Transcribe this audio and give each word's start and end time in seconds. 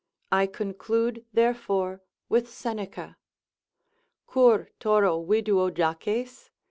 I 0.31 0.47
conclude 0.47 1.25
therefore 1.31 2.01
with 2.27 2.49
Seneca, 2.49 3.17
———cur 4.25 4.71
Toro 4.79 5.23
viduo 5.23 5.69
jaces? 5.69 6.49